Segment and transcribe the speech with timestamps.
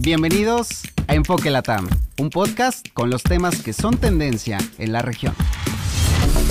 [0.00, 1.88] Bienvenidos a Enfoque Latam,
[2.20, 5.34] un podcast con los temas que son tendencia en la región.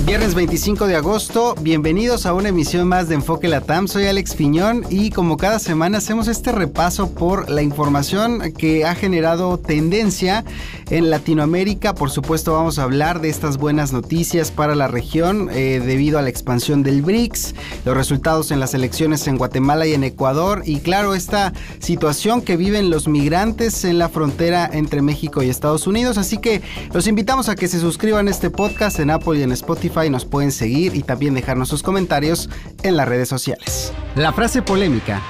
[0.00, 3.86] Viernes 25 de agosto, bienvenidos a una emisión más de Enfoque Latam.
[3.86, 8.96] Soy Alex Piñón y como cada semana hacemos este repaso por la información que ha
[8.96, 10.44] generado tendencia
[10.90, 11.94] en Latinoamérica.
[11.94, 16.22] Por supuesto vamos a hablar de estas buenas noticias para la región eh, debido a
[16.22, 17.54] la expansión del BRICS,
[17.84, 22.56] los resultados en las elecciones en Guatemala y en Ecuador y claro esta situación que
[22.56, 26.18] viven los migrantes en la frontera entre México y Estados Unidos.
[26.18, 26.60] Así que
[26.92, 30.10] los invitamos a que se suscriban a este podcast en Apple y en Spotify y
[30.10, 32.48] nos pueden seguir y también dejarnos sus comentarios
[32.82, 33.92] en las redes sociales.
[34.14, 35.20] La frase polémica.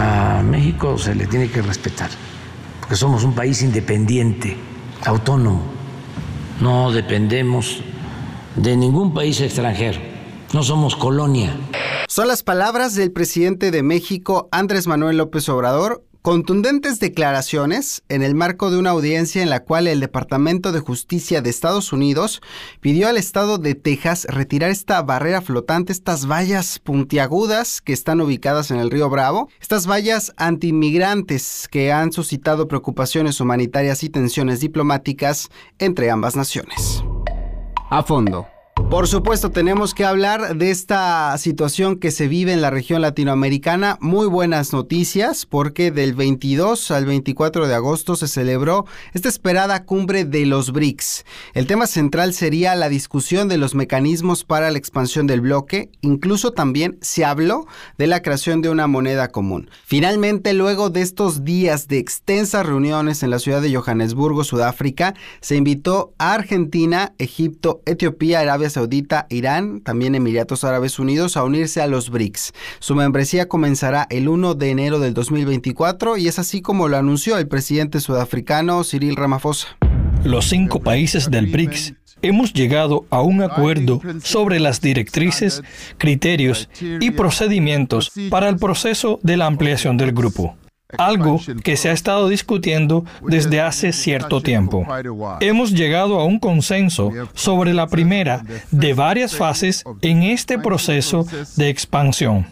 [0.00, 2.10] A México se le tiene que respetar,
[2.80, 4.56] porque somos un país independiente,
[5.04, 5.62] autónomo.
[6.60, 7.82] No dependemos
[8.56, 10.00] de ningún país extranjero.
[10.52, 11.54] No somos colonia.
[12.08, 18.34] Son las palabras del presidente de México, Andrés Manuel López Obrador, Contundentes declaraciones en el
[18.34, 22.40] marco de una audiencia en la cual el Departamento de Justicia de Estados Unidos
[22.80, 28.70] pidió al estado de Texas retirar esta barrera flotante, estas vallas puntiagudas que están ubicadas
[28.70, 35.50] en el río Bravo, estas vallas antiinmigrantes que han suscitado preocupaciones humanitarias y tensiones diplomáticas
[35.78, 37.04] entre ambas naciones.
[37.90, 38.53] A fondo.
[38.90, 43.98] Por supuesto, tenemos que hablar de esta situación que se vive en la región latinoamericana.
[44.00, 50.24] Muy buenas noticias porque del 22 al 24 de agosto se celebró esta esperada cumbre
[50.24, 51.24] de los BRICS.
[51.54, 55.90] El tema central sería la discusión de los mecanismos para la expansión del bloque.
[56.00, 57.66] Incluso también se habló
[57.98, 59.70] de la creación de una moneda común.
[59.84, 65.56] Finalmente, luego de estos días de extensas reuniones en la ciudad de Johannesburgo, Sudáfrica, se
[65.56, 68.83] invitó a Argentina, Egipto, Etiopía, Arabia Saudita,
[69.28, 72.52] Irán, también Emiratos Árabes Unidos a unirse a los BRICS.
[72.78, 77.38] Su membresía comenzará el 1 de enero del 2024 y es así como lo anunció
[77.38, 79.68] el presidente sudafricano Cyril Ramaphosa.
[80.24, 85.62] Los cinco países del BRICS hemos llegado a un acuerdo sobre las directrices,
[85.98, 90.56] criterios y procedimientos para el proceso de la ampliación del grupo
[90.98, 94.86] algo que se ha estado discutiendo desde hace cierto tiempo.
[95.40, 101.68] Hemos llegado a un consenso sobre la primera de varias fases en este proceso de
[101.68, 102.46] expansión.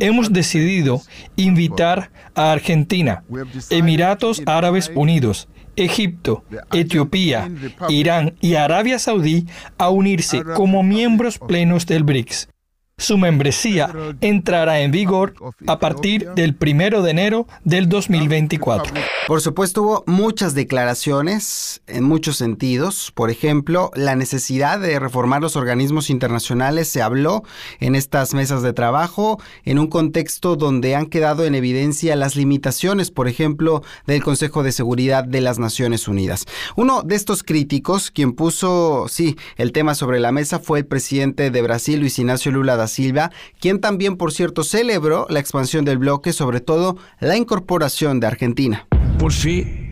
[0.00, 1.02] Hemos decidido
[1.36, 3.22] invitar a Argentina,
[3.70, 7.50] Emiratos Árabes Unidos, Egipto, Etiopía,
[7.88, 9.46] Irán y Arabia Saudí
[9.78, 12.48] a unirse como miembros plenos del BRICS
[12.96, 15.34] su membresía entrará en vigor
[15.66, 18.94] a partir del primero de enero del 2024.
[19.26, 23.10] Por supuesto, hubo muchas declaraciones en muchos sentidos.
[23.12, 27.42] Por ejemplo, la necesidad de reformar los organismos internacionales se habló
[27.80, 33.10] en estas mesas de trabajo en un contexto donde han quedado en evidencia las limitaciones,
[33.10, 36.44] por ejemplo, del Consejo de Seguridad de las Naciones Unidas.
[36.76, 41.50] Uno de estos críticos, quien puso, sí, el tema sobre la mesa, fue el presidente
[41.50, 43.30] de Brasil, Luis Ignacio Lula da Silva,
[43.60, 48.86] quien también, por cierto, celebró la expansión del bloque, sobre todo la incorporación de Argentina.
[49.18, 49.83] Por fin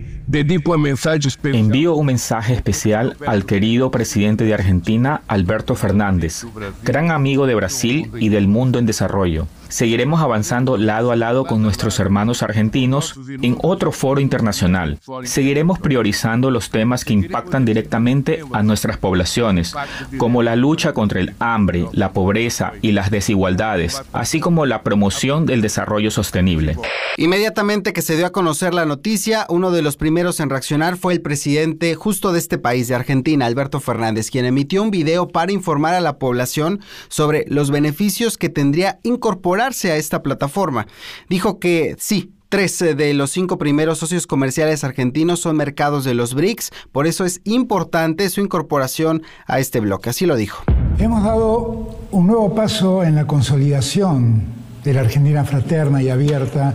[1.45, 6.45] Envío un mensaje especial al querido presidente de Argentina, Alberto Fernández,
[6.83, 9.47] gran amigo de Brasil y del mundo en desarrollo.
[9.73, 14.99] Seguiremos avanzando lado a lado con nuestros hermanos argentinos en otro foro internacional.
[15.25, 19.75] Seguiremos priorizando los temas que impactan directamente a nuestras poblaciones,
[20.19, 25.47] como la lucha contra el hambre, la pobreza y las desigualdades, así como la promoción
[25.47, 26.77] del desarrollo sostenible.
[27.17, 31.15] Inmediatamente que se dio a conocer la noticia, uno de los primeros en reaccionar fue
[31.15, 35.51] el presidente justo de este país, de Argentina, Alberto Fernández, quien emitió un video para
[35.51, 40.87] informar a la población sobre los beneficios que tendría incorporar a esta plataforma.
[41.29, 46.35] Dijo que sí, Tres de los cinco primeros socios comerciales argentinos son mercados de los
[46.35, 50.63] BRICS, por eso es importante su incorporación a este bloque, así lo dijo.
[50.99, 54.43] Hemos dado un nuevo paso en la consolidación
[54.85, 56.75] de la Argentina fraterna y abierta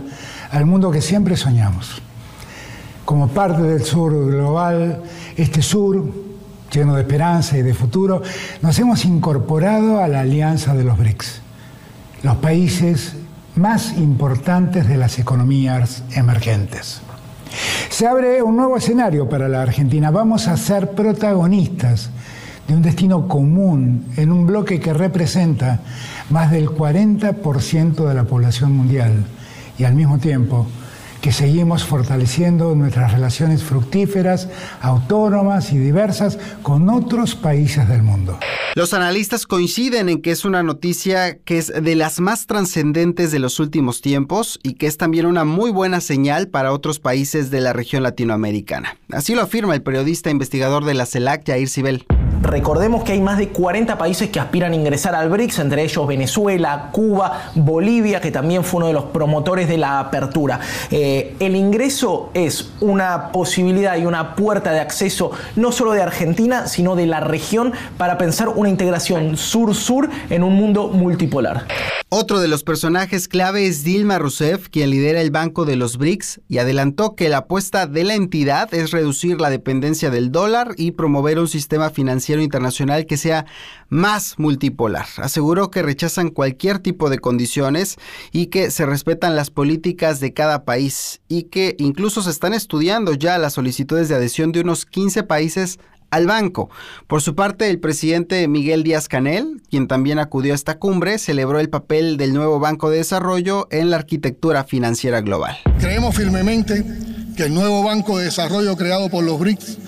[0.50, 2.02] al mundo que siempre soñamos.
[3.08, 5.02] Como parte del sur global,
[5.34, 6.12] este sur,
[6.70, 8.20] lleno de esperanza y de futuro,
[8.60, 11.40] nos hemos incorporado a la alianza de los BRICS
[12.22, 13.14] los países
[13.56, 17.00] más importantes de las economías emergentes.
[17.88, 20.10] Se abre un nuevo escenario para la Argentina.
[20.10, 22.10] Vamos a ser protagonistas
[22.66, 25.80] de un destino común en un bloque que representa
[26.28, 29.24] más del 40% de la población mundial
[29.78, 30.66] y al mismo tiempo
[31.20, 34.48] que seguimos fortaleciendo nuestras relaciones fructíferas,
[34.80, 38.38] autónomas y diversas con otros países del mundo.
[38.74, 43.38] Los analistas coinciden en que es una noticia que es de las más trascendentes de
[43.38, 47.60] los últimos tiempos y que es también una muy buena señal para otros países de
[47.60, 48.96] la región latinoamericana.
[49.10, 52.06] Así lo afirma el periodista investigador de la CELAC, Jair Sibel.
[52.48, 56.06] Recordemos que hay más de 40 países que aspiran a ingresar al BRICS, entre ellos
[56.06, 60.58] Venezuela, Cuba, Bolivia, que también fue uno de los promotores de la apertura.
[60.90, 66.68] Eh, el ingreso es una posibilidad y una puerta de acceso no solo de Argentina,
[66.68, 71.66] sino de la región para pensar una integración sur-sur en un mundo multipolar.
[72.10, 76.40] Otro de los personajes clave es Dilma Rousseff, quien lidera el Banco de los BRICS
[76.48, 80.92] y adelantó que la apuesta de la entidad es reducir la dependencia del dólar y
[80.92, 83.44] promover un sistema financiero internacional que sea
[83.90, 85.04] más multipolar.
[85.18, 87.98] Aseguró que rechazan cualquier tipo de condiciones
[88.32, 93.12] y que se respetan las políticas de cada país y que incluso se están estudiando
[93.12, 95.78] ya las solicitudes de adhesión de unos 15 países
[96.10, 96.70] al banco.
[97.06, 101.60] Por su parte, el presidente Miguel Díaz Canel, quien también acudió a esta cumbre, celebró
[101.60, 105.56] el papel del nuevo Banco de Desarrollo en la arquitectura financiera global.
[105.78, 106.84] Creemos firmemente
[107.36, 109.78] que el nuevo Banco de Desarrollo creado por los BRICS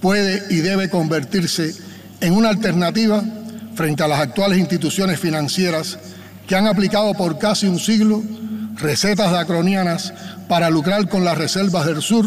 [0.00, 1.74] puede y debe convertirse
[2.20, 3.22] en una alternativa
[3.74, 5.98] frente a las actuales instituciones financieras
[6.46, 8.22] que han aplicado por casi un siglo
[8.76, 10.12] recetas dacronianas
[10.48, 12.26] para lucrar con las reservas del sur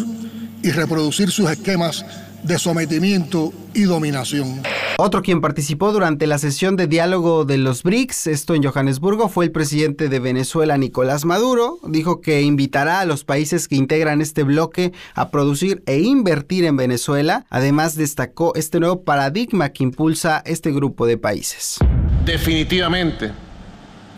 [0.64, 2.06] y reproducir sus esquemas
[2.44, 4.62] de sometimiento y dominación.
[5.00, 9.46] Otro quien participó durante la sesión de diálogo de los BRICS, esto en Johannesburgo, fue
[9.46, 11.78] el presidente de Venezuela, Nicolás Maduro.
[11.88, 16.78] Dijo que invitará a los países que integran este bloque a producir e invertir en
[16.78, 17.46] Venezuela.
[17.50, 21.78] Además, destacó este nuevo paradigma que impulsa este grupo de países.
[22.26, 23.32] Definitivamente,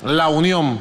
[0.05, 0.79] la unión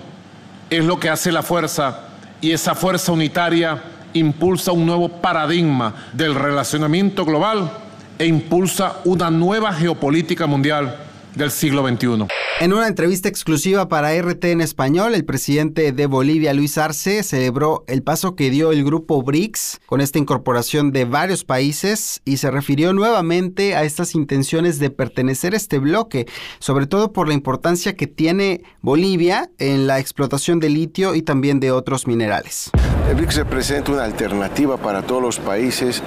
[0.70, 2.08] es lo que hace la fuerza
[2.40, 3.82] y esa fuerza unitaria
[4.14, 7.70] impulsa un nuevo paradigma del relacionamiento global
[8.18, 10.96] e impulsa una nueva geopolítica mundial
[11.34, 12.26] del siglo XXI.
[12.60, 17.84] En una entrevista exclusiva para RT en español, el presidente de Bolivia, Luis Arce, celebró
[17.86, 22.50] el paso que dio el grupo BRICS con esta incorporación de varios países y se
[22.50, 26.26] refirió nuevamente a estas intenciones de pertenecer a este bloque,
[26.58, 31.60] sobre todo por la importancia que tiene Bolivia en la explotación de litio y también
[31.60, 32.72] de otros minerales.
[33.08, 36.02] El BRICS representa una alternativa para todos los países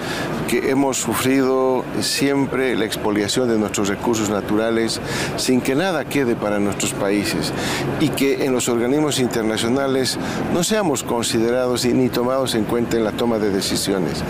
[0.49, 4.99] que hemos sufrido siempre la expoliación de nuestros recursos naturales
[5.37, 7.53] sin que nada quede para nuestros países
[7.99, 10.17] y que en los organismos internacionales
[10.53, 14.23] no seamos considerados ni tomados en cuenta en la toma de decisiones.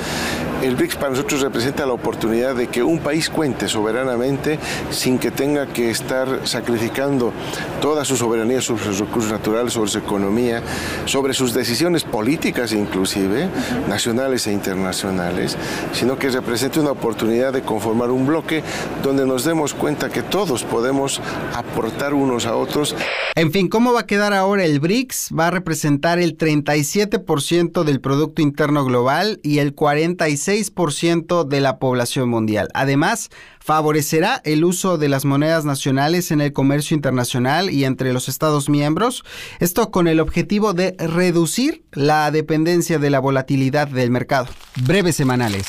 [0.62, 4.60] El BRICS para nosotros representa la oportunidad de que un país cuente soberanamente
[4.92, 7.34] sin que tenga que estar sacrificando
[7.82, 10.62] toda su soberanía sobre sus recursos naturales, sobre su economía,
[11.06, 13.50] sobre sus decisiones políticas inclusive,
[13.90, 15.58] nacionales e internacionales,
[15.94, 18.62] sino que represente una oportunidad de conformar un bloque
[19.02, 21.22] donde nos demos cuenta que todos podemos
[21.56, 22.96] aportar unos a otros.
[23.36, 25.30] En fin, ¿cómo va a quedar ahora el BRICS?
[25.38, 32.30] Va a representar el 37% del Producto Interno Global y el 46% de la población
[32.30, 32.68] mundial.
[32.74, 38.28] Además, favorecerá el uso de las monedas nacionales en el comercio internacional y entre los
[38.28, 39.24] Estados miembros,
[39.60, 44.48] esto con el objetivo de reducir la dependencia de la volatilidad del mercado.
[44.84, 45.68] Breves semanales.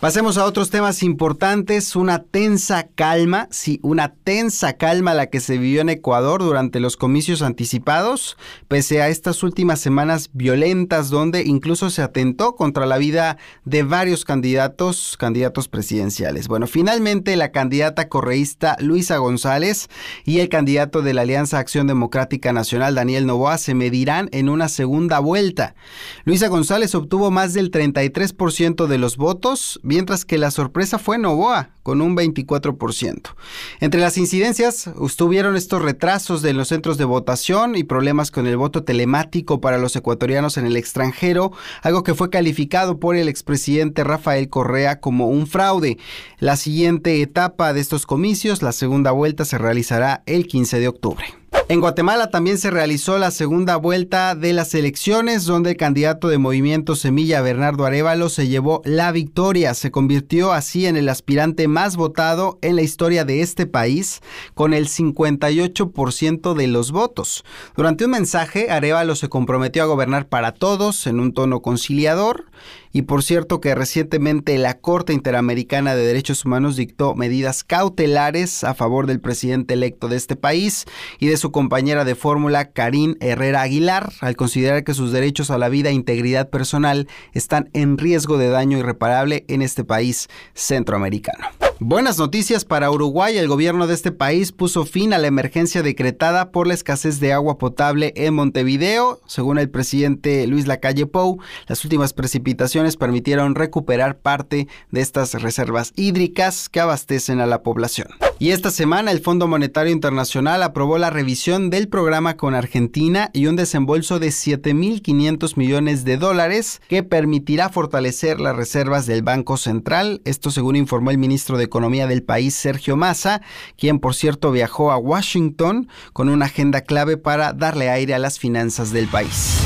[0.00, 1.94] Pasemos a otros temas importantes.
[1.94, 6.96] Una tensa calma, sí, una tensa calma la que se vivió en Ecuador durante los
[6.96, 8.36] comicios anticipados,
[8.68, 14.24] pese a estas últimas semanas violentas donde incluso se atentó contra la vida de varios
[14.24, 16.48] candidatos, candidatos presidenciales.
[16.48, 19.88] Bueno, finalmente la candidata correísta Luisa González
[20.24, 24.68] y el candidato de la Alianza Acción Democrática Nacional, Daniel Novoa, se medirán en una
[24.68, 25.76] segunda vuelta.
[26.24, 31.70] Luisa González obtuvo más del 33% de los votos, mientras que la sorpresa fue Novoa,
[31.84, 33.34] con un 24%.
[33.80, 38.56] Entre las incidencias estuvieron estos retrasos de los centros de votación y problemas con el
[38.56, 44.02] voto telemático para los ecuatorianos en el extranjero, algo que fue calificado por el expresidente
[44.02, 45.98] Rafael Correa como un fraude.
[46.38, 51.43] La siguiente etapa de estos comicios, la segunda vuelta, se realizará el 15 de octubre.
[51.66, 56.36] En Guatemala también se realizó la segunda vuelta de las elecciones, donde el candidato de
[56.36, 59.72] Movimiento Semilla, Bernardo Arevalo, se llevó la victoria.
[59.72, 64.20] Se convirtió así en el aspirante más votado en la historia de este país,
[64.52, 67.44] con el 58% de los votos.
[67.74, 72.44] Durante un mensaje, Arevalo se comprometió a gobernar para todos en un tono conciliador
[72.92, 78.74] y por cierto que recientemente la Corte Interamericana de Derechos Humanos dictó medidas cautelares a
[78.74, 80.84] favor del presidente electo de este país
[81.18, 85.58] y de su compañera de fórmula Karin Herrera Aguilar al considerar que sus derechos a
[85.58, 91.63] la vida e integridad personal están en riesgo de daño irreparable en este país centroamericano.
[91.80, 93.36] Buenas noticias para Uruguay.
[93.36, 97.32] El gobierno de este país puso fin a la emergencia decretada por la escasez de
[97.32, 99.20] agua potable en Montevideo.
[99.26, 105.92] Según el presidente Luis Lacalle Pou, las últimas precipitaciones permitieron recuperar parte de estas reservas
[105.96, 108.08] hídricas que abastecen a la población.
[108.38, 113.46] Y esta semana el Fondo Monetario Internacional aprobó la revisión del programa con Argentina y
[113.46, 120.20] un desembolso de 7.500 millones de dólares que permitirá fortalecer las reservas del Banco Central.
[120.24, 123.40] Esto según informó el ministro de Economía del país, Sergio Massa,
[123.78, 128.40] quien por cierto viajó a Washington con una agenda clave para darle aire a las
[128.40, 129.60] finanzas del país.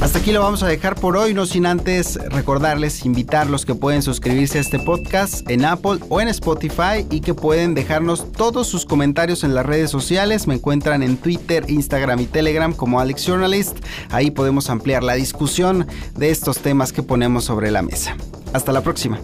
[0.00, 4.00] Hasta aquí lo vamos a dejar por hoy, no sin antes recordarles, invitarlos que pueden
[4.00, 8.86] suscribirse a este podcast en Apple o en Spotify y que pueden dejarnos todos sus
[8.86, 10.46] comentarios en las redes sociales.
[10.46, 13.76] Me encuentran en Twitter, Instagram y Telegram como Alex Journalist.
[14.10, 18.16] Ahí podemos ampliar la discusión de estos temas que ponemos sobre la mesa.
[18.54, 19.20] Hasta la próxima.